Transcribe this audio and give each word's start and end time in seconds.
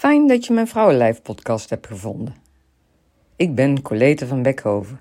Fijn 0.00 0.26
dat 0.26 0.46
je 0.46 0.52
mijn 0.52 0.68
Vrouwenlijf 0.68 1.22
podcast 1.22 1.70
hebt 1.70 1.86
gevonden. 1.86 2.34
Ik 3.36 3.54
ben 3.54 3.82
Colete 3.82 4.26
van 4.26 4.42
Beckhoven, 4.42 5.00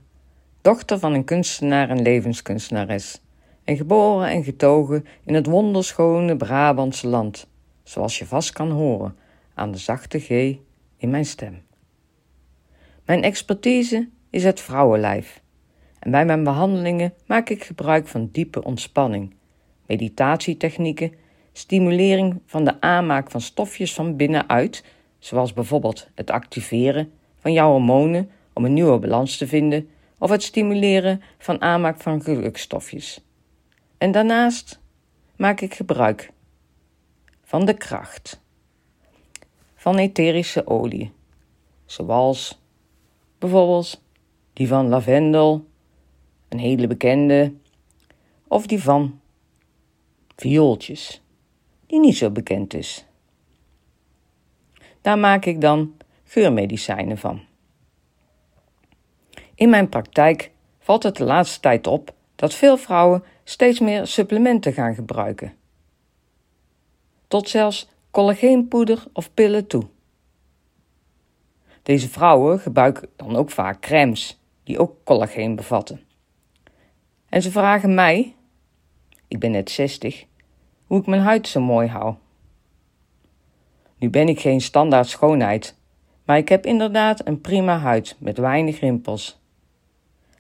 dochter 0.61 0.99
van 0.99 1.13
een 1.13 1.23
kunstenaar 1.23 1.89
en 1.89 2.01
levenskunstenares 2.01 3.21
en 3.63 3.77
geboren 3.77 4.29
en 4.29 4.43
getogen 4.43 5.05
in 5.25 5.33
het 5.33 5.45
wonderschone 5.45 6.37
Brabantse 6.37 7.07
land, 7.07 7.47
zoals 7.83 8.19
je 8.19 8.25
vast 8.25 8.51
kan 8.51 8.71
horen 8.71 9.15
aan 9.53 9.71
de 9.71 9.77
zachte 9.77 10.19
G 10.19 10.29
in 10.97 11.09
mijn 11.09 11.25
stem. 11.25 11.61
Mijn 13.05 13.23
expertise 13.23 14.09
is 14.29 14.43
het 14.43 14.59
vrouwenlijf 14.59 15.41
en 15.99 16.11
bij 16.11 16.25
mijn 16.25 16.43
behandelingen 16.43 17.13
maak 17.25 17.49
ik 17.49 17.63
gebruik 17.63 18.07
van 18.07 18.29
diepe 18.31 18.63
ontspanning, 18.63 19.33
meditatietechnieken 19.85 21.13
stimulering 21.53 22.41
van 22.45 22.63
de 22.63 22.81
aanmaak 22.81 23.31
van 23.31 23.41
stofjes 23.41 23.93
van 23.93 24.15
binnenuit, 24.15 24.83
zoals 25.19 25.53
bijvoorbeeld 25.53 26.07
het 26.15 26.29
activeren 26.29 27.11
van 27.37 27.53
jouw 27.53 27.71
hormonen 27.71 28.29
om 28.53 28.65
een 28.65 28.73
nieuwe 28.73 28.99
balans 28.99 29.37
te 29.37 29.47
vinden, 29.47 29.89
of 30.17 30.29
het 30.29 30.43
stimuleren 30.43 31.21
van 31.37 31.61
aanmaak 31.61 32.01
van 32.01 32.21
gelukstofjes. 32.21 33.23
En 33.97 34.11
daarnaast 34.11 34.79
maak 35.35 35.61
ik 35.61 35.73
gebruik 35.73 36.31
van 37.43 37.65
de 37.65 37.73
kracht 37.73 38.41
van 39.75 39.97
etherische 39.97 40.67
olie, 40.67 41.11
zoals 41.85 42.61
bijvoorbeeld 43.37 44.01
die 44.53 44.67
van 44.67 44.87
lavendel, 44.87 45.65
een 46.49 46.59
hele 46.59 46.87
bekende, 46.87 47.53
of 48.47 48.67
die 48.67 48.81
van 48.81 49.19
viooltjes 50.35 51.21
die 51.89 51.99
niet 51.99 52.17
zo 52.17 52.29
bekend 52.29 52.73
is. 52.73 53.05
Daar 55.01 55.19
maak 55.19 55.45
ik 55.45 55.61
dan 55.61 55.97
geurmedicijnen 56.23 57.17
van. 57.17 57.41
In 59.55 59.69
mijn 59.69 59.89
praktijk 59.89 60.51
valt 60.79 61.03
het 61.03 61.15
de 61.15 61.23
laatste 61.23 61.59
tijd 61.59 61.87
op 61.87 62.13
dat 62.35 62.53
veel 62.53 62.77
vrouwen 62.77 63.23
steeds 63.43 63.79
meer 63.79 64.07
supplementen 64.07 64.73
gaan 64.73 64.95
gebruiken. 64.95 65.53
Tot 67.27 67.49
zelfs 67.49 67.89
collageenpoeder 68.11 69.03
of 69.13 69.33
pillen 69.33 69.67
toe. 69.67 69.87
Deze 71.83 72.09
vrouwen 72.09 72.59
gebruiken 72.59 73.09
dan 73.15 73.35
ook 73.35 73.51
vaak 73.51 73.79
crèmes 73.81 74.39
die 74.63 74.79
ook 74.79 74.95
collageen 75.03 75.55
bevatten. 75.55 76.01
En 77.29 77.41
ze 77.41 77.51
vragen 77.51 77.93
mij, 77.93 78.35
ik 79.27 79.39
ben 79.39 79.51
net 79.51 79.69
60, 79.69 80.25
hoe 80.89 80.99
ik 80.99 81.05
mijn 81.05 81.21
huid 81.21 81.47
zo 81.47 81.61
mooi 81.61 81.87
hou. 81.87 82.15
Nu 83.97 84.09
ben 84.09 84.27
ik 84.27 84.39
geen 84.39 84.61
standaard 84.61 85.07
schoonheid, 85.07 85.75
maar 86.23 86.37
ik 86.37 86.49
heb 86.49 86.65
inderdaad 86.65 87.27
een 87.27 87.41
prima 87.41 87.77
huid 87.77 88.15
met 88.19 88.37
weinig 88.37 88.79
rimpels. 88.79 89.39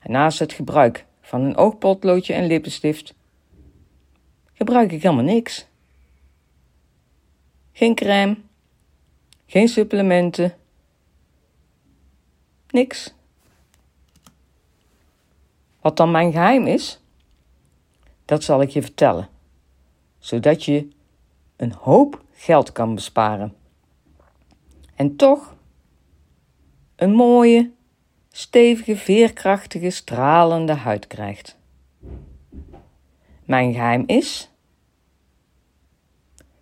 Naast 0.03 0.39
het 0.39 0.53
gebruik 0.53 1.05
van 1.21 1.41
een 1.41 1.57
oogpotloodje 1.57 2.33
en 2.33 2.45
lippenstift 2.45 3.15
gebruik 4.53 4.91
ik 4.91 5.01
helemaal 5.01 5.23
niks. 5.23 5.67
Geen 7.71 7.95
crème, 7.95 8.37
geen 9.45 9.67
supplementen, 9.67 10.55
niks. 12.69 13.13
Wat 15.81 15.97
dan 15.97 16.11
mijn 16.11 16.31
geheim 16.31 16.67
is, 16.67 16.99
dat 18.25 18.43
zal 18.43 18.61
ik 18.61 18.69
je 18.69 18.81
vertellen 18.81 19.29
zodat 20.19 20.63
je 20.63 20.87
een 21.55 21.73
hoop 21.73 22.23
geld 22.33 22.71
kan 22.71 22.95
besparen. 22.95 23.55
En 24.95 25.15
toch 25.15 25.55
een 26.95 27.11
mooie, 27.11 27.71
stevige, 28.31 28.97
veerkrachtige, 28.97 29.89
stralende 29.89 30.73
huid 30.73 31.07
krijgt. 31.07 31.57
Mijn 33.45 33.73
geheim 33.73 34.03
is 34.05 34.51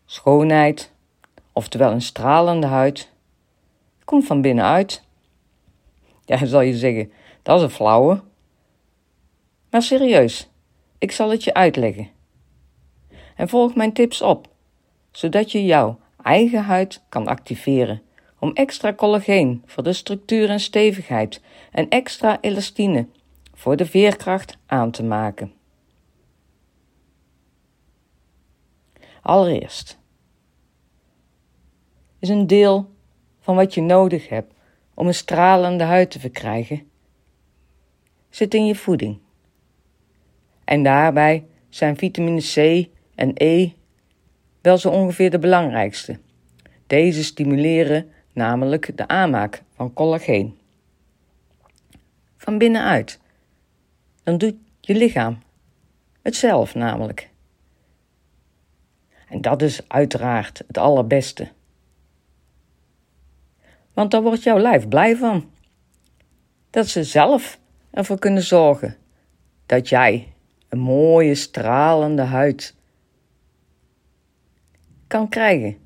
schoonheid, 0.05 0.91
oftewel 1.53 1.91
een 1.91 2.01
stralende 2.01 2.67
huid, 2.67 3.11
komt 4.03 4.25
van 4.25 4.41
binnenuit. 4.41 5.03
Ja, 6.25 6.45
zal 6.45 6.61
je 6.61 6.77
zeggen, 6.77 7.11
dat 7.41 7.57
is 7.57 7.63
een 7.63 7.69
flauwe. 7.69 8.23
Maar 9.69 9.81
serieus, 9.81 10.49
ik 10.97 11.11
zal 11.11 11.29
het 11.29 11.43
je 11.43 11.53
uitleggen 11.53 12.15
en 13.37 13.49
volg 13.49 13.75
mijn 13.75 13.93
tips 13.93 14.21
op, 14.21 14.47
zodat 15.11 15.51
je 15.51 15.65
jouw 15.65 15.99
eigen 16.21 16.63
huid 16.63 17.03
kan 17.09 17.27
activeren 17.27 18.01
om 18.39 18.51
extra 18.53 18.93
collageen 18.93 19.63
voor 19.65 19.83
de 19.83 19.93
structuur 19.93 20.49
en 20.49 20.59
stevigheid 20.59 21.41
en 21.71 21.89
extra 21.89 22.41
elastine 22.41 23.07
voor 23.53 23.75
de 23.75 23.85
veerkracht 23.85 24.57
aan 24.65 24.91
te 24.91 25.03
maken. 25.03 25.53
Allereerst 29.21 29.99
is 32.19 32.29
een 32.29 32.47
deel 32.47 32.89
van 33.39 33.55
wat 33.55 33.73
je 33.73 33.81
nodig 33.81 34.29
hebt 34.29 34.53
om 34.93 35.07
een 35.07 35.13
stralende 35.13 35.83
huid 35.83 36.11
te 36.11 36.19
verkrijgen, 36.19 36.91
zit 38.29 38.53
in 38.53 38.65
je 38.65 38.75
voeding. 38.75 39.19
En 40.63 40.83
daarbij 40.83 41.45
zijn 41.69 41.97
vitamine 41.97 42.41
C 42.41 42.87
en 43.17 43.31
E 43.33 43.71
wel 44.61 44.77
zo 44.77 44.89
ongeveer 44.89 45.29
de 45.29 45.39
belangrijkste. 45.39 46.19
Deze 46.87 47.23
stimuleren 47.23 48.11
namelijk 48.33 48.97
de 48.97 49.07
aanmaak 49.07 49.63
van 49.75 49.93
collageen. 49.93 50.57
Van 52.37 52.57
binnenuit. 52.57 53.19
Dan 54.23 54.37
doet 54.37 54.55
je 54.81 54.95
lichaam 54.95 55.39
het 56.21 56.35
zelf 56.35 56.75
namelijk. 56.75 57.29
En 59.29 59.41
dat 59.41 59.61
is 59.61 59.89
uiteraard 59.89 60.63
het 60.67 60.77
allerbeste. 60.77 61.47
Want 63.93 64.11
daar 64.11 64.21
wordt 64.21 64.43
jouw 64.43 64.59
lijf 64.59 64.87
blij 64.87 65.15
van. 65.15 65.49
Dat 66.69 66.87
ze 66.87 67.03
zelf 67.03 67.59
ervoor 67.91 68.19
kunnen 68.19 68.43
zorgen 68.43 68.97
dat 69.65 69.89
jij 69.89 70.33
een 70.69 70.79
mooie 70.79 71.35
stralende 71.35 72.21
huid 72.21 72.75
kan 75.07 75.29
krijgen 75.29 75.77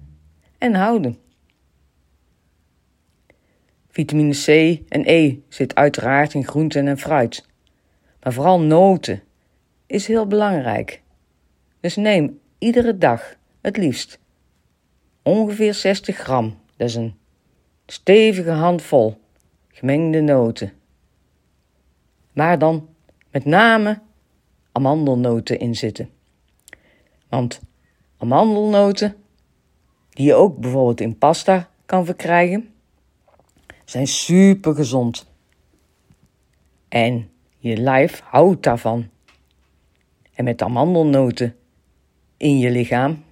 en 0.57 0.73
houden. 0.73 1.17
Vitamine 3.89 4.33
C 4.33 4.47
en 4.89 5.03
E 5.05 5.37
zit 5.47 5.75
uiteraard 5.75 6.33
in 6.33 6.47
groenten 6.47 6.87
en 6.87 6.97
fruit, 6.97 7.45
maar 8.23 8.33
vooral 8.33 8.59
noten 8.59 9.23
is 9.85 10.07
heel 10.07 10.27
belangrijk. 10.27 11.01
Dus 11.79 11.95
neem 11.95 12.39
iedere 12.57 12.97
dag 12.97 13.35
het 13.61 13.77
liefst 13.77 14.19
ongeveer 15.23 15.73
60 15.73 16.17
gram, 16.17 16.57
dat 16.77 16.87
is 16.87 16.95
een 16.95 17.15
stevige 17.85 18.51
handvol 18.51 19.21
gemengde 19.67 20.21
noten. 20.21 20.73
Waar 22.33 22.59
dan 22.59 22.89
met 23.31 23.45
name 23.45 23.99
amandelnoten 24.71 25.59
in 25.59 25.75
zitten. 25.75 26.09
Want 27.29 27.61
Amandelnoten, 28.21 29.15
die 30.09 30.25
je 30.25 30.33
ook 30.33 30.57
bijvoorbeeld 30.57 31.01
in 31.01 31.17
pasta 31.17 31.69
kan 31.85 32.05
verkrijgen, 32.05 32.73
zijn 33.85 34.07
super 34.07 34.75
gezond. 34.75 35.29
En 36.87 37.29
je 37.57 37.77
lijf 37.77 38.19
houdt 38.19 38.63
daarvan. 38.63 39.09
En 40.33 40.43
met 40.43 40.61
amandelnoten 40.61 41.55
in 42.37 42.57
je 42.57 42.71
lichaam 42.71 43.23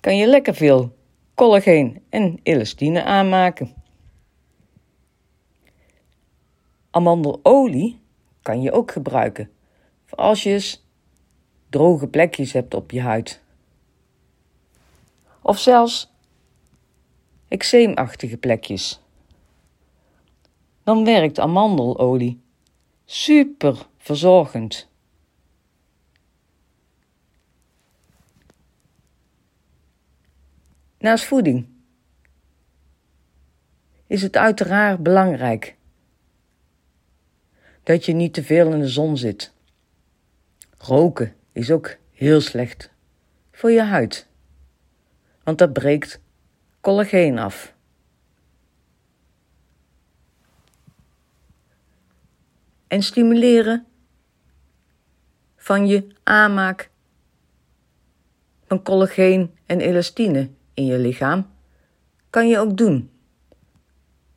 kan 0.00 0.16
je 0.16 0.26
lekker 0.26 0.54
veel 0.54 0.96
collageen 1.34 2.02
en 2.08 2.40
elastine 2.42 3.04
aanmaken. 3.04 3.74
Amandelolie 6.90 8.00
kan 8.42 8.62
je 8.62 8.72
ook 8.72 8.90
gebruiken 8.90 9.50
als 10.10 10.42
je 10.42 10.78
droge 11.68 12.08
plekjes 12.08 12.52
hebt 12.52 12.74
op 12.74 12.90
je 12.90 13.00
huid 13.00 13.44
of 15.46 15.58
zelfs 15.58 16.12
eczeemachtige 17.48 18.36
plekjes. 18.36 19.00
Dan 20.82 21.04
werkt 21.04 21.38
amandelolie 21.38 22.40
super 23.04 23.86
verzorgend. 23.98 24.88
Naast 30.98 31.24
voeding 31.24 31.68
is 34.06 34.22
het 34.22 34.36
uiteraard 34.36 35.02
belangrijk 35.02 35.76
dat 37.82 38.04
je 38.04 38.12
niet 38.12 38.34
te 38.34 38.44
veel 38.44 38.72
in 38.72 38.80
de 38.80 38.88
zon 38.88 39.16
zit. 39.16 39.52
Roken 40.78 41.34
is 41.52 41.70
ook 41.70 41.96
heel 42.12 42.40
slecht 42.40 42.90
voor 43.52 43.70
je 43.70 43.82
huid 43.82 44.26
want 45.46 45.58
dat 45.58 45.72
breekt 45.72 46.20
collageen 46.80 47.38
af. 47.38 47.74
En 52.86 53.02
stimuleren 53.02 53.86
van 55.56 55.86
je 55.86 56.06
aanmaak 56.22 56.90
van 58.66 58.82
collageen 58.82 59.56
en 59.66 59.80
elastine 59.80 60.50
in 60.74 60.86
je 60.86 60.98
lichaam 60.98 61.50
kan 62.30 62.48
je 62.48 62.58
ook 62.58 62.76
doen 62.76 63.10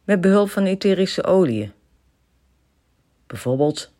met 0.03 0.21
behulp 0.21 0.49
van 0.49 0.63
etherische 0.63 1.23
oliën. 1.23 1.71
Bijvoorbeeld 3.27 3.93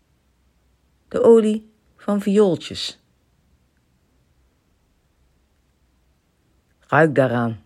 de 1.08 1.24
olie 1.24 1.72
van 1.98 2.22
viooltjes. 2.22 3.00
Ruik 6.90 7.16
daaraan 7.16 7.64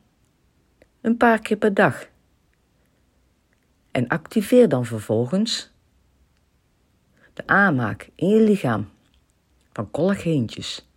een 1.02 1.18
paar 1.18 1.40
keer 1.40 1.58
per 1.58 1.74
dag 1.74 2.08
en 3.92 4.08
activeer 4.08 4.70
dan 4.70 4.86
vervolgens 4.86 5.72
de 7.34 7.48
aanmaak 7.48 8.10
in 8.16 8.28
je 8.28 8.42
lichaam 8.42 8.90
van 9.72 9.92
collageentjes 9.92 10.88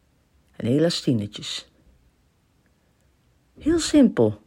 en 0.57 0.67
elastinetjes. 0.67 1.69
Heel 3.59 3.79
simpel. 3.79 4.41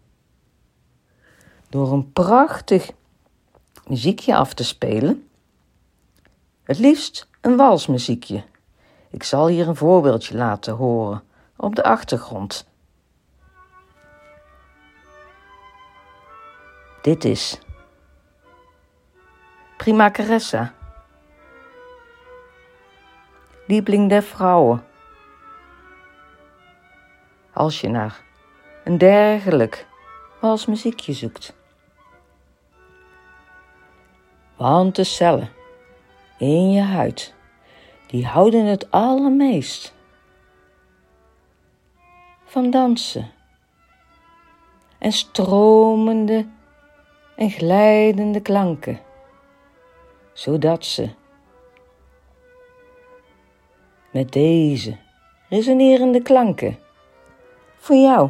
Door 1.69 1.93
een 1.93 2.11
prachtig 2.11 2.91
muziekje 3.87 4.35
af 4.35 4.53
te 4.53 4.63
spelen. 4.63 5.29
Het 6.63 6.79
liefst 6.79 7.27
een 7.41 7.55
walsmuziekje. 7.55 8.43
Ik 9.09 9.23
zal 9.23 9.47
hier 9.47 9.67
een 9.67 9.75
voorbeeldje 9.75 10.37
laten 10.37 10.73
horen 10.73 11.23
op 11.55 11.75
de 11.75 11.83
achtergrond. 11.83 12.68
Dit 17.01 17.25
is 17.25 17.59
Prima 19.77 20.11
Caressa. 20.11 20.73
Liebling 23.67 24.09
der 24.09 24.23
vrouwen. 24.23 24.83
Als 27.53 27.81
je 27.81 27.89
naar 27.89 28.21
een 28.83 28.97
dergelijk 28.97 29.87
als 30.41 30.65
muziekje 30.65 31.13
zoekt. 31.13 31.55
Want 34.55 34.95
de 34.95 35.03
cellen 35.03 35.49
in 36.37 36.71
je 36.71 36.81
huid, 36.81 37.33
die 38.07 38.25
houden 38.25 38.65
het 38.65 38.91
allermeest 38.91 39.93
van 42.45 42.69
dansen 42.69 43.31
en 44.97 45.11
stromende 45.11 46.47
en 47.39 47.49
glijdende 47.49 48.41
klanken, 48.41 48.99
zodat 50.33 50.85
ze 50.85 51.09
met 54.11 54.31
deze 54.31 54.97
resonerende 55.49 56.21
klanken 56.21 56.79
voor 57.77 57.95
jou 57.95 58.29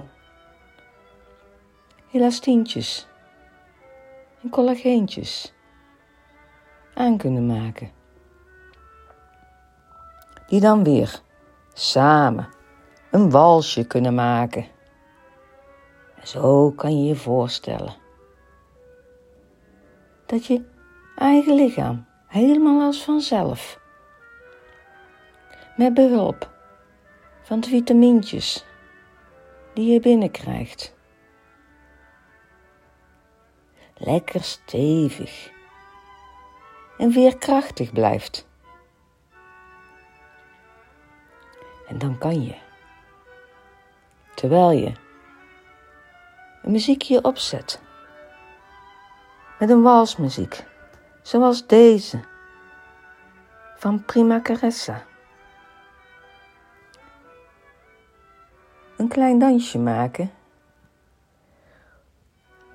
elastientjes 2.12 3.08
en 4.42 4.50
collageentjes 4.50 5.54
aan 6.94 7.18
kunnen 7.18 7.46
maken. 7.46 7.92
Die 10.48 10.60
dan 10.60 10.84
weer 10.84 11.22
samen 11.74 12.50
een 13.12 13.30
walsje 13.30 13.88
kunnen 13.88 14.14
maken. 14.14 14.66
En 16.16 16.28
zo 16.28 16.72
kan 16.72 17.00
je 17.02 17.08
je 17.08 17.16
voorstellen 17.16 18.08
dat 20.30 20.46
je 20.46 20.62
eigen 21.16 21.54
lichaam 21.54 22.06
helemaal 22.28 22.82
als 22.82 23.04
vanzelf, 23.04 23.80
met 25.76 25.94
behulp 25.94 26.50
van 27.42 27.60
de 27.60 27.68
vitamintjes 27.68 28.66
die 29.74 29.92
je 29.94 30.00
binnenkrijgt, 30.00 30.96
lekker 33.98 34.44
stevig 34.44 35.52
en 36.98 37.12
veerkrachtig 37.12 37.92
blijft. 37.92 38.48
En 41.88 41.98
dan 41.98 42.18
kan 42.18 42.44
je, 42.44 42.56
terwijl 44.36 44.72
je 44.72 44.92
een 46.62 46.72
muziekje 46.72 47.24
opzet, 47.24 47.82
met 49.60 49.70
een 49.70 49.82
walsmuziek, 49.82 50.66
zoals 51.22 51.68
deze 51.68 52.20
van 53.78 54.06
Prima 54.06 54.42
Caressa. 54.42 55.04
Een 58.98 59.08
klein 59.08 59.40
dansje 59.40 59.80
maken 59.80 60.32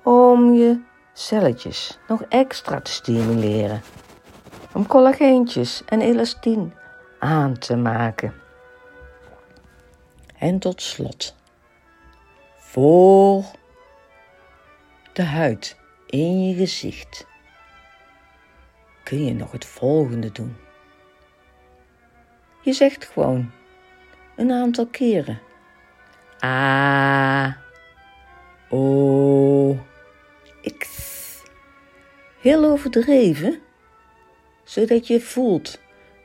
om 0.03 0.53
je 0.53 0.81
celletjes 1.13 1.99
nog 2.07 2.21
extra 2.21 2.81
te 2.81 2.91
stimuleren. 2.91 3.81
Om 4.73 4.87
collageentjes 4.87 5.83
en 5.85 6.01
elastine 6.01 6.69
aan 7.19 7.57
te 7.57 7.75
maken. 7.75 8.33
En 10.37 10.59
tot 10.59 10.81
slot, 10.81 11.35
voor 12.57 13.43
de 15.13 15.23
huid 15.23 15.77
in 16.05 16.47
je 16.47 16.55
gezicht 16.55 17.27
kun 19.03 19.25
je 19.25 19.33
nog 19.33 19.51
het 19.51 19.65
volgende 19.65 20.31
doen. 20.31 20.55
Je 22.61 22.73
zegt 22.73 23.05
gewoon 23.05 23.51
een 24.35 24.51
aantal 24.51 24.87
keren. 24.87 25.41
A, 26.43 27.57
O, 28.69 29.77
X. 30.77 31.13
Heel 32.39 32.63
overdreven, 32.63 33.59
zodat 34.63 35.07
je 35.07 35.21
voelt 35.21 35.79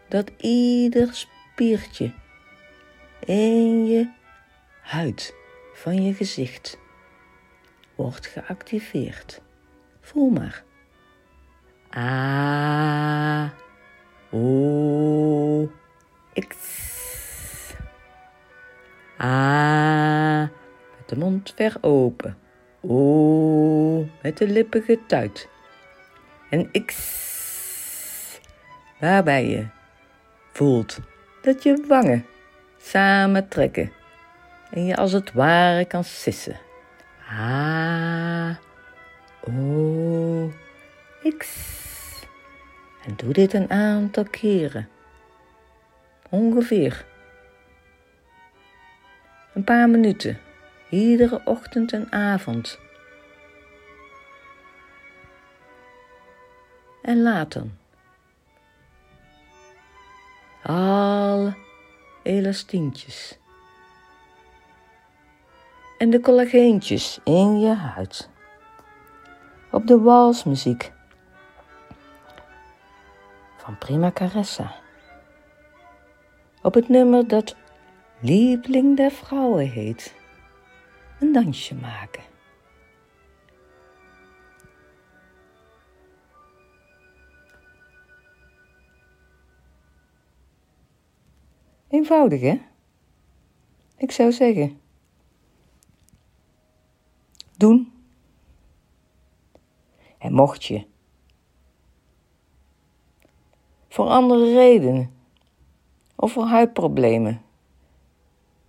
dat 0.08 0.30
ieder 0.36 1.14
spiertje 1.14 2.12
in 3.24 3.86
je 3.86 4.10
huid 4.82 5.34
van 5.74 6.02
je 6.02 6.14
gezicht 6.14 6.78
wordt 7.94 8.26
geactiveerd. 8.26 9.40
Voel 10.10 10.30
maar. 10.30 10.62
A, 11.96 13.52
O, 14.30 15.70
X. 16.48 16.56
A, 19.20 20.40
met 20.96 21.08
de 21.08 21.16
mond 21.16 21.52
ver 21.56 21.76
open. 21.80 22.38
O, 22.80 24.06
met 24.22 24.38
de 24.38 24.48
lippen 24.48 24.82
getuit. 24.82 25.48
En 26.50 26.70
X, 26.86 28.40
waarbij 29.00 29.48
je 29.48 29.66
voelt 30.52 30.98
dat 31.42 31.62
je 31.62 31.84
wangen 31.88 32.26
samen 32.78 33.48
trekken 33.48 33.92
en 34.70 34.84
je 34.84 34.96
als 34.96 35.12
het 35.12 35.32
ware 35.32 35.84
kan 35.84 36.04
sissen. 36.04 36.56
A, 37.32 38.09
O, 39.58 40.50
X. 41.38 41.68
En 43.04 43.16
doe 43.16 43.32
dit 43.32 43.52
een 43.52 43.70
aantal 43.70 44.24
keren. 44.24 44.88
Ongeveer 46.28 47.06
een 49.54 49.64
paar 49.64 49.88
minuten, 49.88 50.38
iedere 50.90 51.40
ochtend 51.44 51.92
en 51.92 52.12
avond. 52.12 52.78
En 57.02 57.22
laat 57.22 57.52
dan 57.52 57.72
alle 60.62 61.56
elastientjes 62.22 63.38
en 65.98 66.10
de 66.10 66.20
collageentjes 66.20 67.20
in 67.24 67.60
je 67.60 67.74
huid 67.74 68.29
op 69.70 69.86
de 69.86 69.98
walsmuziek 69.98 70.92
van 73.56 73.78
Prima 73.78 74.10
Caressa. 74.12 74.74
Op 76.62 76.74
het 76.74 76.88
nummer 76.88 77.28
dat 77.28 77.56
Liebling 78.20 78.96
der 78.96 79.10
Vrouwen 79.10 79.70
heet. 79.70 80.14
Een 81.20 81.32
dansje 81.32 81.74
maken. 81.74 82.22
Eenvoudig, 91.88 92.40
hè? 92.40 92.60
Ik 93.96 94.12
zou 94.12 94.32
zeggen. 94.32 94.80
Doen. 97.56 97.89
En 100.20 100.32
mocht 100.32 100.64
je 100.64 100.84
voor 103.88 104.08
andere 104.08 104.54
redenen, 104.54 105.12
of 106.16 106.32
voor 106.32 106.44
huidproblemen, 106.44 107.42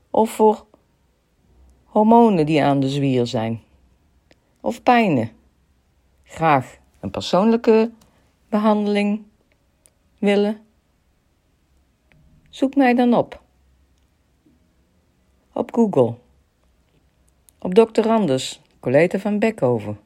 of 0.09 0.29
voor 0.29 0.65
hormonen 1.85 2.45
die 2.45 2.63
aan 2.63 2.79
de 2.79 2.89
zwier 2.89 3.27
zijn, 3.27 3.61
of 4.61 4.83
pijnen. 4.83 5.31
Graag 6.23 6.77
een 6.99 7.11
persoonlijke 7.11 7.91
behandeling 8.49 9.23
willen? 10.17 10.65
Zoek 12.49 12.75
mij 12.75 12.93
dan 12.93 13.13
op. 13.13 13.41
Op 15.53 15.73
Google. 15.73 16.15
Op 17.59 17.73
Dr. 17.73 18.09
Anders, 18.09 18.61
Coleta 18.79 19.19
van 19.19 19.39
Beckhoven. 19.39 19.99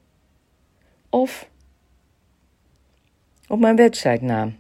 Of 1.16 1.50
op 3.48 3.60
mijn 3.60 3.76
websitenaam. 3.76 4.58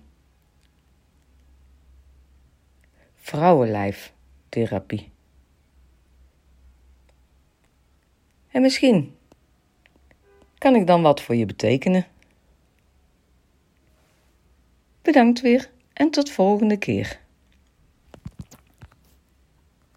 Vrouwenlijftherapie. 3.16 5.12
En 8.48 8.62
misschien 8.62 9.18
kan 10.58 10.76
ik 10.76 10.88
dan 10.88 11.02
wat 11.02 11.22
voor 11.22 11.36
je 11.36 11.46
betekenen. 11.46 12.08
Bedankt 15.02 15.42
weer 15.42 15.70
en 15.94 16.10
tot 16.10 16.32
volgende 16.32 16.78
keer. 16.78 17.20